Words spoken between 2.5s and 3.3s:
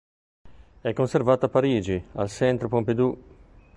Pompidou.